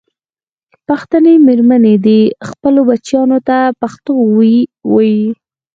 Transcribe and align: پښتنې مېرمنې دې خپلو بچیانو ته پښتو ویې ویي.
پښتنې 0.87 1.33
مېرمنې 1.47 1.95
دې 2.05 2.21
خپلو 2.49 2.79
بچیانو 2.89 3.37
ته 3.47 3.57
پښتو 3.81 4.13
ویې 4.35 4.59
ویي. 4.93 5.21